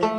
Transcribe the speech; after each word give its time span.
أهلا 0.00 0.12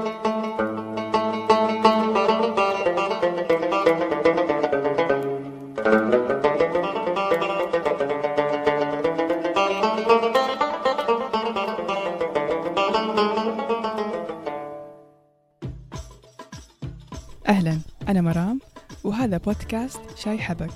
أنا 18.07 18.21
مرام 18.21 18.59
وهذا 19.03 19.37
بودكاست 19.37 20.01
شاي 20.17 20.39
حبق 20.39 20.71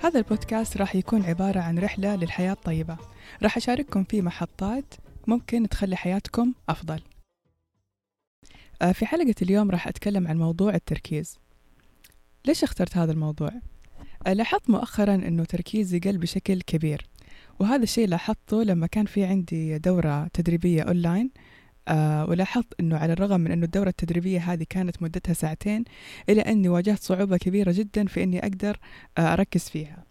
هذا 0.00 0.18
البودكاست 0.18 0.76
راح 0.76 0.96
يكون 0.96 1.22
عبارة 1.22 1.60
عن 1.60 1.78
رحلة 1.78 2.16
للحياة 2.16 2.52
الطيبة. 2.52 2.96
راح 3.42 3.56
أشارككم 3.56 4.04
فيه 4.04 4.22
محطات 4.22 4.94
ممكن 5.26 5.68
تخلي 5.68 5.96
حياتكم 5.96 6.52
أفضل. 6.68 7.00
في 8.92 9.06
حلقة 9.06 9.34
اليوم 9.42 9.70
راح 9.70 9.88
أتكلم 9.88 10.28
عن 10.28 10.38
موضوع 10.38 10.74
التركيز 10.74 11.38
ليش 12.46 12.64
اخترت 12.64 12.96
هذا 12.96 13.12
الموضوع؟ 13.12 13.50
آه، 14.26 14.32
لاحظت 14.32 14.70
مؤخرا 14.70 15.14
أنه 15.14 15.44
تركيزي 15.44 15.98
قل 15.98 16.18
بشكل 16.18 16.62
كبير 16.62 17.06
وهذا 17.60 17.82
الشيء 17.82 18.08
لاحظته 18.08 18.62
لما 18.62 18.86
كان 18.86 19.06
في 19.06 19.24
عندي 19.24 19.78
دورة 19.78 20.28
تدريبية 20.32 20.82
أونلاين 20.82 21.30
آه 21.88 22.26
ولاحظت 22.28 22.66
أنه 22.80 22.96
على 22.96 23.12
الرغم 23.12 23.40
من 23.40 23.50
أنه 23.52 23.64
الدورة 23.64 23.88
التدريبية 23.88 24.52
هذه 24.52 24.66
كانت 24.68 25.02
مدتها 25.02 25.32
ساعتين 25.32 25.84
إلا 26.28 26.50
أني 26.50 26.68
واجهت 26.68 27.02
صعوبة 27.02 27.36
كبيرة 27.36 27.72
جدا 27.72 28.06
في 28.06 28.22
أني 28.22 28.38
أقدر 28.38 28.78
آه 29.18 29.32
أركز 29.32 29.68
فيها 29.68 30.05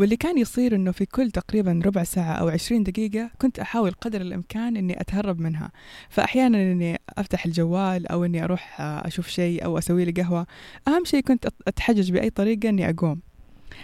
واللي 0.00 0.16
كان 0.16 0.38
يصير 0.38 0.74
أنه 0.74 0.92
في 0.92 1.06
كل 1.06 1.30
تقريبا 1.30 1.80
ربع 1.86 2.04
ساعة 2.04 2.32
أو 2.32 2.48
عشرين 2.48 2.82
دقيقة 2.82 3.30
كنت 3.40 3.58
أحاول 3.58 3.90
قدر 3.90 4.20
الإمكان 4.20 4.76
أني 4.76 5.00
أتهرب 5.00 5.40
منها. 5.40 5.72
فأحيانا 6.08 6.58
أني 6.72 7.00
أفتح 7.08 7.46
الجوال 7.46 8.06
أو 8.06 8.24
أني 8.24 8.44
أروح 8.44 8.80
آه 8.80 9.06
أشوف 9.06 9.28
شيء 9.28 9.64
أو 9.64 9.78
أسوي 9.78 10.04
لي 10.04 10.22
قهوة. 10.22 10.46
أهم 10.88 11.04
شيء 11.04 11.20
كنت 11.20 11.48
أتحجج 11.68 12.12
بأي 12.12 12.30
طريقة 12.30 12.68
أني 12.68 12.90
أقوم. 12.90 13.20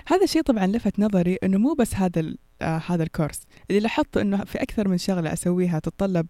هذا 0.07 0.25
الشيء 0.25 0.43
طبعا 0.43 0.67
لفت 0.67 1.01
نظري 1.01 1.39
أنه 1.43 1.59
مو 1.59 1.75
بس 1.75 1.95
هذا 1.95 2.35
آه 2.63 2.83
هذا 2.87 3.03
الكورس. 3.03 3.41
اللي 3.71 3.81
لاحظت 3.81 4.17
إنه 4.17 4.45
في 4.45 4.63
أكثر 4.63 4.89
من 4.89 4.99
شغلة 4.99 5.33
أسويها 5.33 5.79
تتطلب 5.79 6.27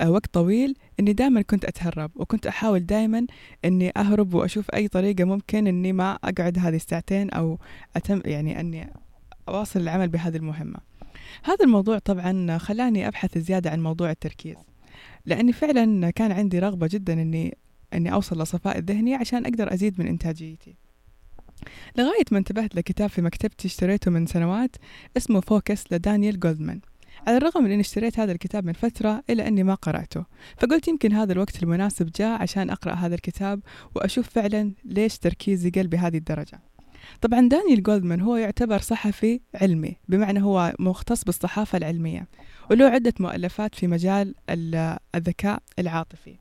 آه 0.00 0.10
وقت 0.10 0.34
طويل 0.34 0.74
إني 1.00 1.12
دائما 1.12 1.42
كنت 1.42 1.64
أتهرب 1.64 2.10
وكنت 2.16 2.46
أحاول 2.46 2.86
دائما 2.86 3.26
إني 3.64 3.92
أهرب 3.96 4.34
وأشوف 4.34 4.70
أي 4.70 4.88
طريقة 4.88 5.24
ممكن 5.24 5.66
إني 5.66 5.92
ما 5.92 6.18
أقعد 6.24 6.58
هذه 6.58 6.76
الساعتين 6.76 7.30
أو 7.30 7.58
اتم 7.96 8.22
يعني 8.24 8.60
إني 8.60 8.92
أواصل 9.48 9.80
العمل 9.80 10.08
بهذه 10.08 10.36
المهمة. 10.36 10.78
هذا 11.44 11.64
الموضوع 11.64 11.98
طبعا 11.98 12.58
خلاني 12.58 13.08
أبحث 13.08 13.38
زيادة 13.38 13.70
عن 13.70 13.82
موضوع 13.82 14.10
التركيز 14.10 14.56
لأني 15.26 15.52
فعلا 15.52 16.10
كان 16.10 16.32
عندي 16.32 16.58
رغبة 16.58 16.88
جدا 16.92 17.12
إني 17.12 17.56
إني 17.94 18.12
أوصل 18.12 18.42
لصفاء 18.42 18.78
الذهني 18.78 19.14
عشان 19.14 19.46
أقدر 19.46 19.74
أزيد 19.74 20.00
من 20.00 20.06
إنتاجيتي. 20.06 20.76
لغاية 21.96 22.24
ما 22.30 22.38
انتبهت 22.38 22.74
لكتاب 22.74 23.10
في 23.10 23.22
مكتبتي 23.22 23.68
اشتريته 23.68 24.10
من 24.10 24.26
سنوات 24.26 24.76
اسمه 25.16 25.40
فوكس 25.40 25.92
لدانيال 25.92 26.40
جولدمان. 26.40 26.80
على 27.26 27.36
الرغم 27.36 27.64
من 27.64 27.70
إني 27.70 27.80
اشتريت 27.80 28.20
هذا 28.20 28.32
الكتاب 28.32 28.64
من 28.64 28.72
فترة 28.72 29.22
إلا 29.30 29.48
أني 29.48 29.62
ما 29.62 29.74
قرأته 29.74 30.24
فقلت 30.58 30.88
يمكن 30.88 31.12
هذا 31.12 31.32
الوقت 31.32 31.62
المناسب 31.62 32.10
جاء 32.12 32.42
عشان 32.42 32.70
أقرأ 32.70 32.92
هذا 32.92 33.14
الكتاب 33.14 33.60
وأشوف 33.94 34.28
فعلا 34.28 34.72
ليش 34.84 35.18
تركيزي 35.18 35.70
قل 35.70 35.86
بهذه 35.86 36.16
الدرجة. 36.16 36.60
طبعا 37.20 37.48
دانيال 37.48 37.82
جولدمان 37.82 38.20
هو 38.20 38.36
يعتبر 38.36 38.78
صحفي 38.78 39.40
علمي 39.54 39.96
بمعنى 40.08 40.42
هو 40.42 40.74
مختص 40.78 41.24
بالصحافة 41.24 41.78
العلمية 41.78 42.28
وله 42.70 42.84
عدة 42.84 43.14
مؤلفات 43.20 43.74
في 43.74 43.86
مجال 43.86 44.34
الذكاء 45.14 45.62
العاطفي. 45.78 46.34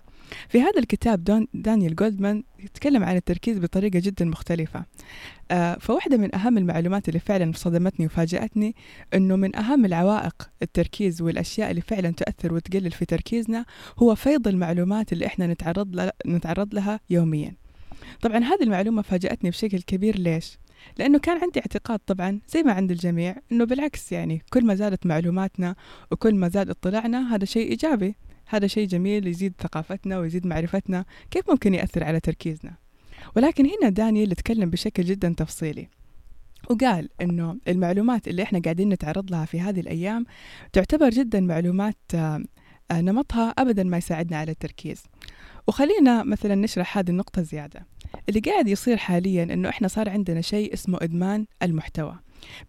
في 0.49 0.61
هذا 0.61 0.79
الكتاب 0.79 1.23
دون 1.23 1.47
دانيال 1.53 1.95
جولدمان 1.95 2.43
يتكلم 2.59 3.03
عن 3.03 3.15
التركيز 3.15 3.59
بطريقة 3.59 3.99
جدا 3.99 4.25
مختلفة. 4.25 4.85
آه 5.51 5.77
فواحدة 5.81 6.17
من 6.17 6.35
أهم 6.35 6.57
المعلومات 6.57 7.09
اللي 7.09 7.19
فعلا 7.19 7.51
صدمتني 7.55 8.05
وفاجأتني 8.05 8.75
أنه 9.13 9.35
من 9.35 9.55
أهم 9.55 9.85
العوائق 9.85 10.49
التركيز 10.61 11.21
والأشياء 11.21 11.71
اللي 11.71 11.81
فعلا 11.81 12.11
تؤثر 12.11 12.53
وتقلل 12.53 12.91
في 12.91 13.05
تركيزنا 13.05 13.65
هو 13.99 14.15
فيض 14.15 14.47
المعلومات 14.47 15.13
اللي 15.13 15.25
إحنا 15.25 15.47
نتعرض, 15.47 16.09
نتعرض 16.27 16.75
لها 16.75 16.99
يوميا. 17.09 17.55
طبعا 18.21 18.37
هذه 18.37 18.63
المعلومة 18.63 19.01
فاجأتني 19.01 19.49
بشكل 19.49 19.81
كبير. 19.81 20.19
ليش؟ 20.19 20.57
لأنه 20.97 21.19
كان 21.19 21.41
عندي 21.41 21.59
اعتقاد 21.59 21.99
طبعا 21.99 22.39
زي 22.49 22.63
ما 22.63 22.71
عند 22.71 22.91
الجميع 22.91 23.35
أنه 23.51 23.65
بالعكس 23.65 24.11
يعني 24.11 24.41
كل 24.53 24.65
ما 24.65 24.75
زادت 24.75 25.05
معلوماتنا 25.05 25.75
وكل 26.11 26.35
ما 26.35 26.49
زاد 26.49 26.69
اطلاعنا 26.69 27.35
هذا 27.35 27.45
شيء 27.45 27.69
إيجابي 27.69 28.15
هذا 28.47 28.67
شيء 28.67 28.87
جميل 28.87 29.27
يزيد 29.27 29.53
ثقافتنا 29.59 30.19
ويزيد 30.19 30.47
معرفتنا 30.47 31.05
كيف 31.31 31.49
ممكن 31.49 31.73
يأثر 31.73 32.03
على 32.03 32.19
تركيزنا. 32.19 32.73
ولكن 33.35 33.65
هنا 33.65 33.89
دانيال 33.89 34.29
تكلم 34.29 34.69
بشكل 34.69 35.03
جدا 35.03 35.33
تفصيلي. 35.37 35.87
وقال 36.69 37.09
إنه 37.21 37.57
المعلومات 37.67 38.27
اللي 38.27 38.43
إحنا 38.43 38.59
قاعدين 38.59 38.89
نتعرض 38.89 39.31
لها 39.31 39.45
في 39.45 39.61
هذه 39.61 39.79
الأيام 39.79 40.25
تعتبر 40.73 41.09
جدا 41.09 41.39
معلومات 41.39 41.97
نمطها 42.91 43.49
ابدا 43.49 43.83
ما 43.83 43.97
يساعدنا 43.97 44.37
على 44.37 44.51
التركيز. 44.51 45.03
وخلينا 45.67 46.23
مثلا 46.23 46.55
نشرح 46.55 46.97
هذه 46.97 47.09
النقطة 47.09 47.41
زيادة. 47.41 47.85
اللي 48.29 48.39
قاعد 48.39 48.67
يصير 48.67 48.97
حاليا 48.97 49.43
إنه 49.43 49.69
إحنا 49.69 49.87
صار 49.87 50.09
عندنا 50.09 50.41
شيء 50.41 50.73
اسمه 50.73 50.97
إدمان 51.01 51.45
المحتوى. 51.63 52.19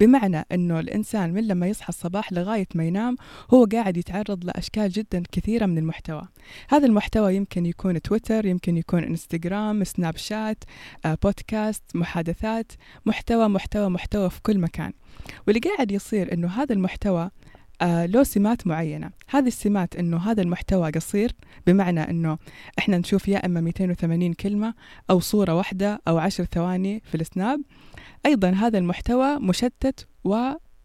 بمعنى 0.01 0.45
أنه 0.53 0.81
الإنسان 0.81 1.33
من 1.33 1.47
لما 1.47 1.67
يصحى 1.67 1.89
الصباح 1.89 2.33
لغاية 2.33 2.67
ما 2.75 2.85
ينام 2.85 3.17
هو 3.55 3.65
قاعد 3.73 3.97
يتعرض 3.97 4.45
لأشكال 4.45 4.89
جدا 4.89 5.23
كثيرة 5.33 5.67
من 5.67 5.79
المحتوى. 5.79 6.23
هذا 6.69 6.87
المحتوى 6.87 7.37
يمكن 7.37 7.67
يكون 7.67 8.03
تويتر 8.03 8.47
يمكن 8.47 8.77
يكون 8.77 9.05
إنستغرام 9.05 9.85
سناب 9.85 10.17
شات 10.17 10.65
آه، 11.05 11.19
بودكاست 11.23 11.83
محادثات 11.95 12.73
محتوى 13.07 13.49
محتوى 13.49 13.89
محتوى 13.89 14.31
في 14.31 14.43
كل 14.43 14.59
مكان. 14.59 14.93
واللي 15.47 15.61
قاعد 15.61 15.93
يصير 15.93 16.33
أنه 16.33 16.49
هذا 16.49 16.73
المحتوى 16.73 17.31
آه 17.83 18.07
له 18.07 18.23
سمات 18.23 18.67
معينة. 18.67 19.11
هذه 19.29 19.47
السمات 19.47 19.97
أنه 19.97 20.17
هذا 20.17 20.43
المحتوى 20.43 20.91
قصير 20.91 21.33
بمعنى 21.67 22.11
أنه 22.11 22.39
إحنا 22.79 22.99
نشوف 22.99 23.29
يا 23.29 23.47
إما 23.47 23.61
280 23.61 24.33
كلمة 24.33 24.75
أو 25.11 25.21
صورة 25.21 25.55
واحدة 25.55 26.01
أو 26.09 26.19
10 26.19 26.45
ثواني 26.45 27.03
في 27.05 27.15
السناب. 27.15 27.63
أيضا 28.27 28.51
هذا 28.51 28.79
المحتوى 28.79 29.39
مشتت 29.39 30.07
و 30.25 30.35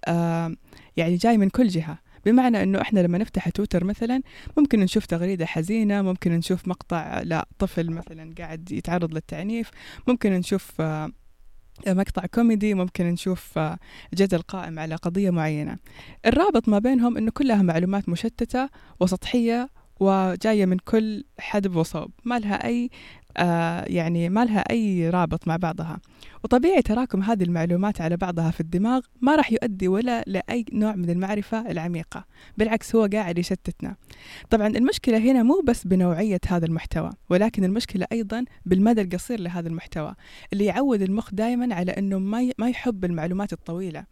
آه 0.08 0.56
يعني 0.98 1.16
جاي 1.16 1.38
من 1.38 1.50
كل 1.50 1.68
جهة. 1.68 1.98
بمعنى 2.26 2.64
إنه 2.64 2.82
إحنا 2.82 3.00
لما 3.00 3.18
نفتح 3.18 3.50
تويتر 3.50 3.84
مثلا 3.84 4.22
ممكن 4.58 4.80
نشوف 4.80 5.06
تغريدة 5.06 5.46
حزينة 5.46 6.02
ممكن 6.02 6.32
نشوف 6.32 6.68
مقطع 6.68 7.22
لطفل 7.24 7.90
مثلا 7.92 8.34
قاعد 8.38 8.72
يتعرض 8.72 9.14
للتعنيف 9.14 9.72
ممكن 10.08 10.32
نشوف 10.34 10.82
آه 10.82 11.12
مقطع 11.88 12.26
كوميدي 12.26 12.74
ممكن 12.74 13.06
نشوف 13.06 13.58
آه، 13.58 13.78
جدل 14.14 14.42
قائم 14.42 14.80
على 14.80 14.96
قضية 14.96 15.30
معينة. 15.30 15.78
الرابط 16.26 16.70
ما 16.70 16.80
بينهم 16.80 17.18
أنه 17.18 17.32
كلها 17.32 17.62
معلومات 17.62 18.10
مشتتة 18.10 18.70
وسطحية 19.00 19.70
وجاية 20.00 20.66
من 20.66 20.78
كل 20.78 21.24
حدب 21.40 21.76
وصوب 21.76 22.12
ما 22.26 22.40
لها 22.40 22.66
أي 22.68 22.90
آه 23.38 23.86
يعني 23.88 24.30
ما 24.30 24.46
لها 24.46 24.60
أي 24.60 25.10
رابط 25.10 25.48
مع 25.48 25.56
بعضها. 25.56 26.00
وطبيعي 26.44 26.82
تراكم 26.82 27.24
هذه 27.24 27.44
المعلومات 27.44 28.02
على 28.02 28.18
بعضها 28.18 28.52
في 28.52 28.60
الدماغ 28.60 29.02
ما 29.22 29.36
راح 29.36 29.52
يؤدي 29.52 29.88
ولا 29.88 30.24
لأي 30.28 30.66
نوع 30.74 30.96
من 30.96 31.10
المعرفة 31.10 31.72
العميقة 31.72 32.26
بالعكس 32.58 32.96
هو 32.96 33.10
قاعد 33.14 33.38
يشتتنا. 33.38 33.96
طبعا 34.50 34.68
المشكلة 34.68 35.18
هنا 35.18 35.44
مو 35.44 35.64
بس 35.68 35.88
بنوعية 35.88 36.40
هذا 36.48 36.66
المحتوى 36.66 37.10
ولكن 37.30 37.64
المشكلة 37.64 38.08
أيضا 38.12 38.46
بالمدى 38.66 39.02
القصير 39.02 39.40
لهذا 39.40 39.68
المحتوى 39.68 40.16
اللي 40.54 40.66
يعود 40.66 41.02
المخ 41.02 41.30
دائما 41.34 41.76
على 41.76 41.92
أنه 41.92 42.20
ما 42.20 42.52
ما 42.58 42.70
يحب 42.70 43.06
المعلومات 43.06 43.54
الطويلة. 43.54 44.06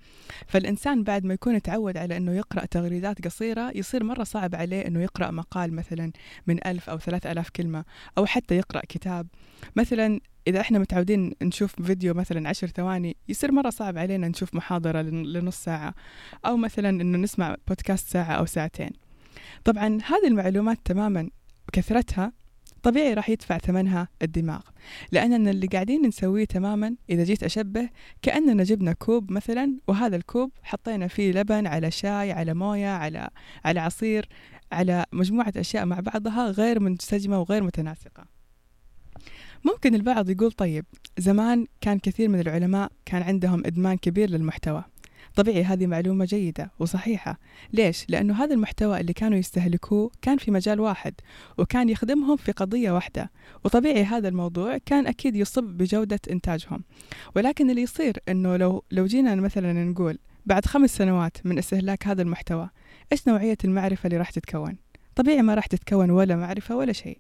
فالإنسان 0.48 1.04
بعد 1.04 1.26
ما 1.26 1.34
يكون 1.34 1.62
تعود 1.62 1.98
على 1.98 2.18
أنه 2.18 2.32
يقرأ 2.32 2.66
تغريدات 2.66 3.26
قصيرة 3.26 3.72
يصير 3.76 4.04
مرة 4.04 4.24
صعب 4.24 4.56
عليه 4.56 4.88
أنه 4.88 5.02
يقرأ 5.02 5.32
مقال 5.32 5.74
مثلا 5.74 6.12
من 6.48 6.68
ألف 6.68 6.90
أو 6.90 6.98
ثلاث 6.98 7.26
ألاف 7.26 7.50
كلمة 7.50 7.86
أو 8.18 8.26
حتى 8.26 8.58
يقرأ 8.58 8.82
كتاب. 8.90 9.11
مثلا 9.76 10.20
إذا 10.48 10.62
إحنا 10.62 10.80
متعودين 10.80 11.34
نشوف 11.42 11.82
فيديو 11.82 12.14
مثلا 12.14 12.50
عشر 12.50 12.68
ثواني 12.68 13.18
يصير 13.28 13.52
مرة 13.52 13.70
صعب 13.70 13.98
علينا 13.98 14.28
نشوف 14.28 14.56
محاضرة 14.56 15.02
لنص 15.02 15.64
ساعة 15.64 15.94
أو 16.46 16.58
مثلا 16.58 16.90
إنه 16.90 17.18
نسمع 17.18 17.56
بودكاست 17.68 18.08
ساعة 18.08 18.34
أو 18.34 18.46
ساعتين. 18.46 18.90
طبعا 19.64 19.88
هذه 19.88 20.28
المعلومات 20.28 20.78
تماما 20.86 21.30
كثرتها 21.74 22.34
طبيعي 22.84 23.14
راح 23.14 23.30
يدفع 23.30 23.58
ثمنها 23.58 24.08
الدماغ. 24.22 24.62
لأننا 25.12 25.52
اللي 25.52 25.68
قاعدين 25.68 26.08
نسويه 26.08 26.46
تماما 26.46 26.96
إذا 27.10 27.24
جيت 27.24 27.44
أشبه 27.44 27.90
كأننا 28.22 28.64
جبنا 28.64 28.94
كوب 28.94 29.32
مثلا 29.32 29.78
وهذا 29.88 30.16
الكوب 30.16 30.52
حطينا 30.64 31.08
فيه 31.08 31.32
لبن 31.32 31.68
على 31.68 31.92
شاي 31.92 32.32
على 32.32 32.54
موية 32.54 32.90
على 32.90 33.30
على 33.66 33.80
عصير 33.80 34.30
على 34.72 35.06
مجموعة 35.14 35.54
أشياء 35.58 35.86
مع 35.86 36.00
بعضها 36.00 36.52
غير 36.52 36.80
منسجمة 36.80 37.40
وغير 37.40 37.64
متناسقة. 37.64 38.41
ممكن 39.64 39.96
البعض 39.96 40.30
يقول 40.30 40.52
طيب 40.52 40.86
زمان 41.18 41.68
كان 41.82 42.00
كثير 42.00 42.30
من 42.30 42.40
العلماء 42.40 42.92
كان 43.06 43.22
عندهم 43.24 43.64
إدمان 43.66 43.98
كبير 43.98 44.30
للمحتوى. 44.30 44.84
طبيعي 45.36 45.64
هذه 45.64 45.88
معلومة 45.88 46.26
جيدة 46.26 46.72
وصحيحة. 46.80 47.40
ليش؟ 47.74 48.06
لأنه 48.10 48.44
هذا 48.44 48.54
المحتوى 48.54 49.00
اللي 49.00 49.14
كانوا 49.14 49.38
يستهلكوه 49.38 50.12
كان 50.22 50.38
في 50.38 50.52
مجال 50.52 50.80
واحد 50.80 51.14
وكان 51.58 51.90
يخدمهم 51.90 52.36
في 52.38 52.52
قضية 52.52 52.92
واحدة. 52.92 53.32
وطبيعي 53.66 54.04
هذا 54.04 54.28
الموضوع 54.28 54.78
كان 54.78 55.08
أكيد 55.08 55.36
يصب 55.36 55.64
بجودة 55.64 56.20
إنتاجهم. 56.32 56.84
ولكن 57.36 57.70
اللي 57.70 57.82
يصير 57.82 58.18
أنه 58.30 58.58
لو, 58.58 58.84
لو 58.92 59.06
جينا 59.06 59.36
مثلا 59.36 59.74
نقول 59.74 60.18
بعد 60.46 60.66
خمس 60.66 60.98
سنوات 60.98 61.38
من 61.46 61.58
استهلاك 61.58 62.08
هذا 62.08 62.22
المحتوى 62.22 62.70
إيش 63.12 63.28
نوعية 63.28 63.58
المعرفة 63.64 64.08
اللي 64.08 64.18
راح 64.18 64.30
تتكون؟ 64.30 64.78
طبيعي 65.16 65.42
ما 65.42 65.56
راح 65.56 65.66
تتكون 65.66 66.10
ولا 66.10 66.36
معرفة 66.36 66.76
ولا 66.76 66.94
شيء. 66.94 67.20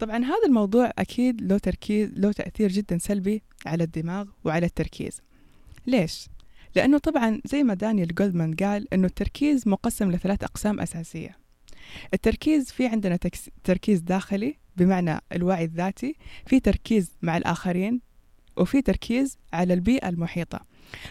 طبعا 0.00 0.24
هذا 0.24 0.46
الموضوع 0.46 0.90
أكيد 0.98 1.40
له 1.40 1.58
تركيز 1.58 2.10
له 2.12 2.32
تأثير 2.32 2.68
جدا 2.68 2.98
سلبي 2.98 3.42
على 3.66 3.84
الدماغ 3.84 4.26
وعلى 4.44 4.66
التركيز. 4.66 5.20
ليش؟ 5.86 6.28
لأنه 6.76 6.98
طبعا 6.98 7.40
زي 7.44 7.62
ما 7.62 7.74
دانيال 7.74 8.14
جولدمان 8.14 8.54
قال 8.54 8.94
أنه 8.94 9.06
التركيز 9.06 9.68
مقسم 9.68 10.10
لثلاث 10.10 10.44
أقسام 10.44 10.80
أساسية. 10.80 11.38
التركيز 12.14 12.72
في 12.72 12.86
عندنا 12.86 13.18
تركيز 13.64 14.00
داخلي 14.00 14.56
بمعنى 14.76 15.20
الوعي 15.32 15.64
الذاتي 15.64 16.16
في 16.46 16.60
تركيز 16.60 17.16
مع 17.22 17.36
الآخرين 17.36 18.00
وفي 18.56 18.82
تركيز 18.82 19.38
على 19.52 19.74
البيئة 19.74 20.08
المحيطة. 20.08 20.66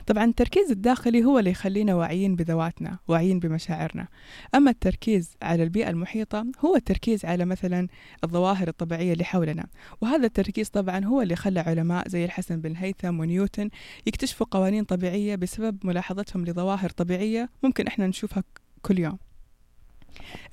طبعا 0.05 0.25
التركيز 0.25 0.71
الداخلي 0.71 1.23
هو 1.25 1.39
اللي 1.39 1.51
يخلينا 1.51 1.95
واعيين 1.95 2.35
بذواتنا 2.35 2.99
واعيين 3.07 3.39
بمشاعرنا. 3.39 4.07
أما 4.55 4.71
التركيز 4.71 5.37
على 5.41 5.63
البيئة 5.63 5.89
المحيطة 5.89 6.45
هو 6.59 6.75
التركيز 6.75 7.25
على 7.25 7.45
مثلا 7.45 7.87
الظواهر 8.23 8.67
الطبيعية 8.67 9.13
اللي 9.13 9.23
حولنا. 9.23 9.67
وهذا 10.01 10.25
التركيز 10.25 10.69
طبعا 10.69 11.05
هو 11.05 11.21
اللي 11.21 11.35
خلى 11.35 11.59
علماء 11.59 12.07
زي 12.07 12.25
الحسن 12.25 12.61
بن 12.61 12.75
هيثم 12.75 13.19
ونيوتن 13.19 13.69
يكتشفوا 14.05 14.47
قوانين 14.51 14.83
طبيعية 14.83 15.35
بسبب 15.35 15.85
ملاحظتهم 15.85 16.45
لظواهر 16.45 16.89
طبيعية 16.89 17.49
ممكن 17.63 17.87
إحنا 17.87 18.07
نشوفها 18.07 18.43
كل 18.81 18.99
يوم. 18.99 19.17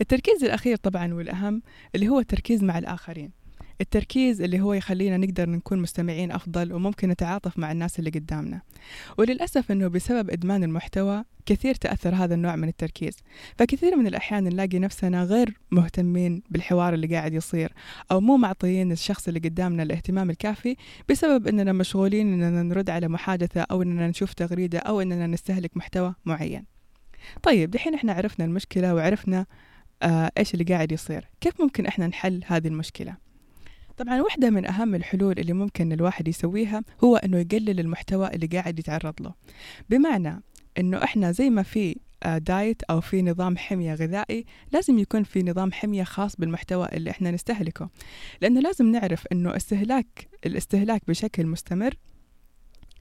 التركيز 0.01 0.45
الأخير 0.45 0.77
طبعا 0.77 1.15
والأهم 1.15 1.63
اللي 1.95 2.09
هو 2.09 2.21
التركيز 2.21 2.65
مع 2.65 2.79
الآخرين. 2.79 3.44
التركيز 3.81 4.43
اللي 4.43 4.61
هو 4.61 4.73
يخلينا 4.73 5.17
نقدر 5.17 5.51
نكون 5.51 5.79
مستمعين 5.79 6.33
أفضل 6.33 6.73
وممكن 6.73 7.09
نتعاطف 7.09 7.59
مع 7.59 7.73
الناس 7.73 7.99
اللي 7.99 8.11
قدامنا. 8.11 8.63
وللأسف 9.19 9.73
أنه 9.73 9.89
بسبب 9.89 10.31
إدمان 10.31 10.65
المحتوى 10.65 11.25
كثير 11.47 11.75
تأثر 11.75 12.15
هذا 12.15 12.35
النوع 12.35 12.57
من 12.57 12.69
التركيز. 12.69 13.17
فكثير 13.59 13.97
من 13.97 14.07
الأحيان 14.07 14.45
نلاقي 14.45 14.79
نفسنا 14.79 15.25
غير 15.25 15.59
مهتمين 15.71 16.43
بالحوار 16.51 16.95
اللي 16.95 17.07
قاعد 17.07 17.35
يصير 17.35 17.73
أو 18.11 18.21
مو 18.21 18.37
معطيين 18.37 18.93
الشخص 18.93 19.29
اللي 19.29 19.41
قدامنا 19.41 19.83
الاهتمام 19.83 20.31
الكافي 20.31 20.77
بسبب 21.09 21.49
أننا 21.49 21.73
مشغولين 21.73 22.33
أننا 22.33 22.63
نرد 22.63 22.91
على 22.91 23.09
محادثة 23.09 23.61
أو 23.61 23.83
أننا 23.83 24.09
نشوف 24.09 24.33
تغريدة 24.33 24.79
أو 24.79 25.01
أننا 25.01 25.27
نستهلك 25.27 25.77
محتوى 25.77 26.15
معين. 26.25 26.65
طيب 27.43 27.71
دحين 27.71 27.95
إحنا 27.95 28.13
عرفنا 28.13 28.45
المشكلة 28.45 28.95
وعرفنا 28.95 29.47
آه 30.03 30.31
إيش 30.39 30.55
اللي 30.55 30.65
قاعد 30.65 30.93
يصير. 30.93 31.29
كيف 31.41 31.61
ممكن 31.61 31.87
إحنا 31.87 32.07
نحل 32.07 32.45
هذه 32.47 32.69
المشكلة؟ 32.69 33.24
طبعا 33.97 34.21
واحدة 34.21 34.51
من 34.51 34.67
أهم 34.67 34.95
الحلول 34.95 35.39
اللي 35.39 35.53
ممكن 35.53 35.93
الواحد 35.93 36.29
يسويها 36.29 36.83
هو 37.05 37.17
أنه 37.17 37.39
يقلل 37.39 37.81
المحتوى 37.81 38.29
اللي 38.29 38.47
قاعد 38.47 38.79
يتعرض 38.79 39.15
له. 39.21 39.35
بمعنى 39.91 40.43
أنه 40.79 41.05
إحنا 41.05 41.33
زي 41.33 41.51
ما 41.51 41.63
في 41.63 41.97
دايت 42.37 42.83
أو 42.83 43.01
في 43.01 43.23
نظام 43.23 43.57
حمية 43.57 43.95
غذائي 43.95 44.45
لازم 44.73 44.99
يكون 44.99 45.23
في 45.23 45.43
نظام 45.43 45.73
حمية 45.73 46.05
خاص 46.05 46.37
بالمحتوى 46.37 46.89
اللي 46.93 47.11
إحنا 47.11 47.31
نستهلكه. 47.31 47.91
لأنه 48.41 48.61
لازم 48.61 48.91
نعرف 48.91 49.27
أنه 49.33 49.57
استهلاك 49.57 50.29
الاستهلاك 50.47 51.03
بشكل 51.09 51.47
مستمر 51.47 51.95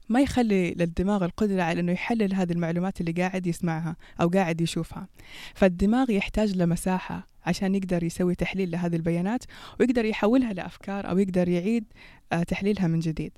ما 0.08 0.20
يخلي 0.20 0.70
للدماغ 0.70 1.24
القدرة 1.24 1.62
على 1.62 1.80
أنه 1.80 1.92
يحلل 1.92 2.34
هذه 2.34 2.52
المعلومات 2.52 3.00
اللي 3.00 3.12
قاعد 3.12 3.46
يسمعها 3.46 3.96
أو 4.20 4.28
قاعد 4.28 4.60
يشوفها. 4.60 5.08
فالدماغ 5.54 6.10
يحتاج 6.10 6.56
لمساحة 6.56 7.33
عشان 7.46 7.74
يقدر 7.74 8.02
يسوي 8.02 8.34
تحليل 8.34 8.70
لهذه 8.70 8.96
البيانات 8.96 9.44
ويقدر 9.80 10.04
يحولها 10.04 10.52
لأفكار 10.52 11.10
أو 11.10 11.18
يقدر 11.18 11.48
يعيد 11.48 11.84
آه، 12.32 12.42
تحليلها 12.42 12.86
من 12.86 13.00
جديد. 13.00 13.32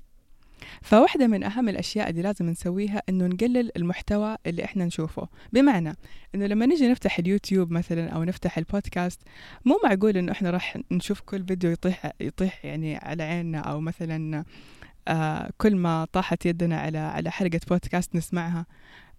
فواحدة 0.81 1.27
من 1.27 1.43
أهم 1.43 1.69
الأشياء 1.69 2.09
اللي 2.09 2.21
لازم 2.21 2.49
نسويها 2.49 3.01
إنه 3.09 3.27
نقلل 3.27 3.77
المحتوى 3.77 4.37
اللي 4.45 4.63
إحنا 4.63 4.85
نشوفه. 4.85 5.27
بمعنى 5.53 5.95
إنه 6.35 6.45
لما 6.45 6.65
نيجي 6.65 6.87
نفتح 6.87 7.19
اليوتيوب 7.19 7.71
مثلا 7.71 8.09
أو 8.09 8.23
نفتح 8.23 8.57
البودكاست 8.57 9.21
مو 9.65 9.79
معقول 9.83 10.17
إنه 10.17 10.31
إحنا 10.31 10.49
راح 10.49 10.77
نشوف 10.91 11.21
كل 11.21 11.45
فيديو 11.45 11.71
يطيح 11.71 12.11
يطيح 12.21 12.65
يعني 12.65 12.95
على 12.95 13.23
عيننا 13.23 13.59
أو 13.59 13.79
مثلا 13.79 14.43
آه 15.07 15.49
كل 15.57 15.75
ما 15.75 16.07
طاحت 16.13 16.45
يدنا 16.45 16.79
على 16.79 16.97
على 16.97 17.31
حلقة 17.31 17.59
بودكاست 17.69 18.15
نسمعها. 18.15 18.65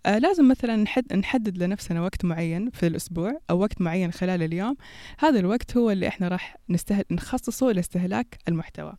آه 0.08 0.19
لازم 0.19 0.49
مثلا 0.49 0.76
نحد 0.76 1.12
نحدد 1.12 1.58
لنفسنا 1.62 2.00
وقت 2.02 2.25
معين 2.25 2.70
في 2.70 2.87
الأسبوع 2.87 3.40
أو 3.50 3.58
وقت 3.58 3.81
معين 3.81 4.12
خلال 4.12 4.43
اليوم. 4.43 4.76
هذا 5.19 5.38
الوقت 5.38 5.76
هو 5.76 5.90
اللي 5.90 6.08
إحنا 6.08 6.28
راح 6.28 6.56
نستهل 6.69 7.05
نخصصه 7.10 7.72
لاستهلاك 7.72 8.38
المحتوى 8.49 8.93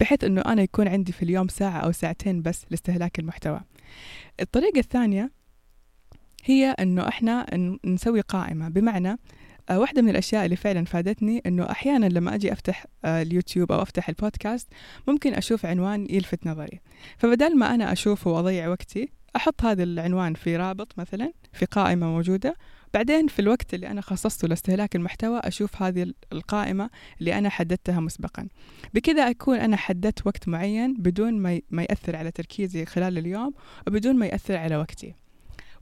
بحيث 0.00 0.24
أنه 0.24 0.40
أنا 0.40 0.62
يكون 0.62 0.88
عندي 0.88 1.12
في 1.12 1.22
اليوم 1.22 1.48
ساعة 1.48 1.78
أو 1.78 1.92
ساعتين 1.92 2.42
بس 2.42 2.64
لاستهلاك 2.70 3.18
المحتوى. 3.18 3.60
الطريقة 4.40 4.78
الثانية 4.78 5.30
هي 6.44 6.70
أنه 6.70 7.08
إحنا 7.08 7.46
نسوي 7.84 8.20
قائمة. 8.20 8.68
بمعنى 8.68 9.16
آه، 9.70 9.78
واحدة 9.78 10.02
من 10.02 10.08
الأشياء 10.08 10.44
اللي 10.44 10.56
فعلا 10.56 10.84
فادتني 10.84 11.42
إنه 11.46 11.70
أحيانا 11.70 12.06
لما 12.06 12.34
أجي 12.34 12.52
أفتح 12.52 12.86
آه، 13.04 13.22
اليوتيوب 13.22 13.72
أو 13.72 13.82
أفتح 13.82 14.08
البودكاست 14.08 14.68
ممكن 15.08 15.34
أشوف 15.34 15.66
عنوان 15.66 16.06
يلفت 16.10 16.46
نظري. 16.46 16.80
فبدل 17.18 17.58
ما 17.58 17.74
أنا 17.74 17.92
أشوفه 17.92 18.30
وأضيع 18.30 18.68
وقتي 18.68 19.10
أحط 19.36 19.64
هذا 19.64 19.82
العنوان 19.82 20.34
في 20.34 20.56
رابط 20.56 20.98
مثلا 20.98 21.32
في 21.52 21.64
قائمة 21.64 22.06
موجودة. 22.06 22.56
بعدين 22.94 23.26
في 23.26 23.38
الوقت 23.38 23.74
اللي 23.74 23.88
أنا 23.90 24.00
خصصته 24.00 24.48
لاستهلاك 24.48 24.96
المحتوى 24.96 25.38
أشوف 25.38 25.82
هذه 25.82 26.12
القائمة 26.32 26.90
اللي 27.20 27.38
أنا 27.38 27.48
حددتها 27.48 28.00
مسبقا. 28.00 28.48
بكذا 28.94 29.30
أكون 29.30 29.58
أنا 29.58 29.76
حددت 29.76 30.26
وقت 30.26 30.48
معين 30.48 30.94
بدون 30.94 31.60
ما 31.70 31.82
يأثر 31.82 32.16
على 32.16 32.30
تركيزي 32.30 32.84
خلال 32.84 33.18
اليوم 33.18 33.54
وبدون 33.86 34.16
ما 34.16 34.26
يأثر 34.26 34.56
على 34.56 34.76
وقتي. 34.76 35.14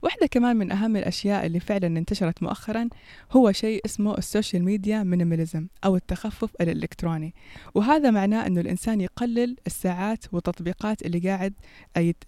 واحدة 0.05 0.27
كمان 0.27 0.55
من 0.55 0.71
أهم 0.71 0.95
الأشياء 0.95 1.45
اللي 1.45 1.59
فعلا 1.59 1.87
انتشرت 1.87 2.43
مؤخرا 2.43 2.89
هو 3.31 3.51
شيء 3.51 3.85
اسمه 3.85 4.17
ال 4.17 4.24
social 4.24 4.63
media 4.63 5.03
minimalism 5.03 5.67
أو 5.85 5.95
التخفف 5.95 6.49
الإلكتروني. 6.61 7.33
وهذا 7.75 8.11
معناه 8.11 8.47
أنه 8.47 8.61
الإنسان 8.61 9.01
يقلل 9.01 9.55
الساعات 9.67 10.33
والتطبيقات 10.33 11.01
اللي 11.01 11.19
قاعد 11.19 11.53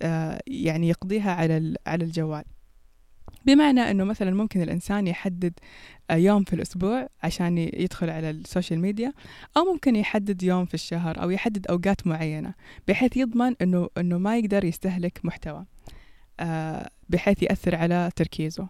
آه، 0.01 0.39
يعني 0.47 0.89
يقضيها 0.89 1.31
على 1.31 1.75
على 1.87 2.05
الجوال. 2.05 2.43
بمعنى 3.45 3.91
أنه 3.91 4.03
مثلا 4.03 4.31
ممكن 4.31 4.61
الإنسان 4.61 5.07
يحدد 5.07 5.53
آه، 6.09 6.15
يوم 6.15 6.43
في 6.43 6.53
الأسبوع 6.53 7.07
عشان 7.23 7.57
يدخل 7.57 8.09
على 8.09 8.29
ال 8.29 8.36
social 8.36 8.79
media 8.79 9.13
أو 9.57 9.73
ممكن 9.73 9.95
يحدد 9.95 10.43
يوم 10.43 10.65
في 10.65 10.73
الشهر 10.73 11.21
أو 11.21 11.29
يحدد 11.29 11.67
أوقات 11.67 12.07
معينة 12.07 12.53
بحيث 12.87 13.17
يضمن 13.17 13.55
أنه 13.61 13.89
أنه 13.97 14.17
ما 14.17 14.37
يقدر 14.37 14.63
يستهلك 14.63 15.19
محتوى. 15.23 15.65
آه، 16.39 16.89
بحيث 17.09 17.43
يأثر 17.43 17.75
على 17.75 18.11
تركيزه. 18.15 18.67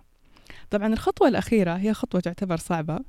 طبعا 0.69 0.87
الخطوة 0.87 1.27
الأخيرة 1.27 1.73
هي 1.73 1.93
خطوة 1.93 2.21
تعتبر 2.21 2.57
صعبة 2.57 2.99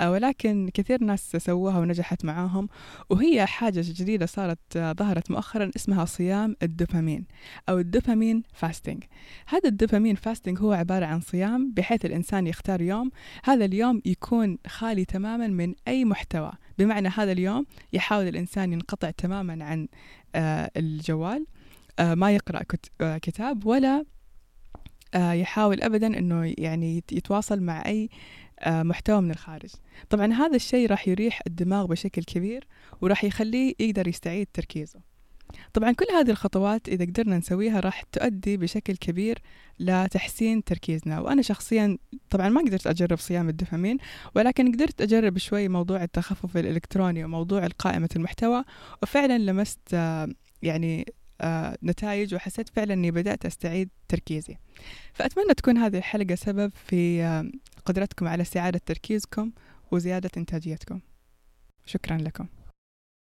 آه، 0.00 0.10
ولكن 0.10 0.70
كثير 0.74 1.04
ناس 1.04 1.36
سووها 1.36 1.78
ونجحت 1.78 2.24
معاهم 2.24 2.68
وهي 3.10 3.46
حاجة 3.46 3.84
جديدة 3.84 4.26
صارت 4.26 4.76
آه، 4.76 4.92
ظهرت 4.92 5.30
مؤخرا 5.30 5.70
اسمها 5.76 6.04
صيام 6.04 6.56
الدوبامين 6.62 7.26
أو 7.68 7.78
الدوبامين 7.78 8.42
فاستنج 8.52 9.04
هذا 9.46 9.68
الدوبامين 9.68 10.14
فاستنج 10.14 10.58
هو 10.60 10.72
عبارة 10.72 11.06
عن 11.06 11.20
صيام 11.20 11.72
بحيث 11.76 12.04
الإنسان 12.04 12.46
يختار 12.46 12.80
يوم. 12.80 13.10
هذا 13.44 13.64
اليوم 13.64 14.02
يكون 14.04 14.58
خالي 14.66 15.04
تماما 15.04 15.46
من 15.46 15.74
أي 15.88 16.04
محتوى. 16.04 16.52
بمعنى 16.78 17.08
هذا 17.08 17.32
اليوم 17.32 17.66
يحاول 17.92 18.28
الإنسان 18.28 18.72
ينقطع 18.72 19.10
تماما 19.10 19.64
عن 19.64 19.88
الجوال 20.76 21.46
آه، 21.98 22.14
ما 22.14 22.30
يقرأ 22.34 22.62
كتاب 23.00 23.66
ولا 23.66 24.04
يحاول 25.16 25.82
أبدا 25.82 26.06
أنه 26.18 26.54
يعني 26.58 27.02
يتواصل 27.12 27.60
مع 27.60 27.86
أي 27.86 28.08
محتوى 28.66 29.20
من 29.20 29.30
الخارج. 29.30 29.70
طبعا 30.10 30.32
هذا 30.32 30.56
الشيء 30.56 30.90
راح 30.90 31.08
يريح 31.08 31.40
الدماغ 31.46 31.86
بشكل 31.86 32.22
كبير 32.22 32.66
وراح 33.00 33.24
يخليه 33.24 33.74
يقدر 33.80 34.08
يستعيد 34.08 34.48
تركيزه. 34.54 35.00
طبعا 35.72 35.92
كل 35.92 36.06
هذه 36.14 36.30
الخطوات 36.30 36.88
إذا 36.88 37.04
قدرنا 37.04 37.38
نسويها 37.38 37.80
راح 37.80 38.02
تؤدي 38.02 38.56
بشكل 38.56 38.96
كبير 38.96 39.38
لتحسين 39.80 40.64
تركيزنا. 40.64 41.20
وأنا 41.20 41.42
شخصيا 41.42 41.98
طبعا 42.30 42.48
ما 42.48 42.60
قدرت 42.60 42.86
أجرب 42.86 43.18
صيام 43.18 43.48
الدوبامين 43.48 43.98
ولكن 44.34 44.72
قدرت 44.72 45.00
أجرب 45.00 45.38
شوي 45.38 45.68
موضوع 45.68 46.02
التخفف 46.02 46.56
الإلكتروني 46.56 47.24
وموضوع 47.24 47.66
قائمة 47.66 48.08
المحتوى 48.16 48.64
وفعلا 49.02 49.38
لمست 49.38 49.92
يعني 50.62 51.00
آه، 51.00 51.25
نتائج 51.82 52.34
وحسيت 52.34 52.68
فعلا 52.68 52.94
إني 52.94 53.10
بدأت 53.10 53.46
أستعيد 53.46 53.88
تركيزي. 54.08 54.56
فأتمنى 55.12 55.54
تكون 55.54 55.78
هذه 55.78 55.98
الحلقة 55.98 56.34
سبب 56.34 56.72
في 56.74 57.22
آه، 57.22 57.50
قدرتكم 57.84 58.28
على 58.28 58.42
استعادة 58.42 58.80
تركيزكم 58.86 59.52
وزيادة 59.90 60.30
إنتاجيتكم. 60.36 61.00
شكرا 61.86 62.16
لكم. 62.16 62.46